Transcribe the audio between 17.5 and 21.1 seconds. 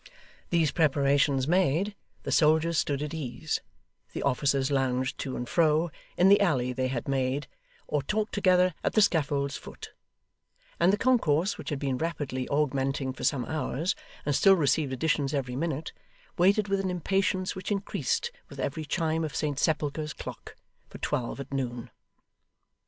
which increased with every chime of St Sepulchre's clock, for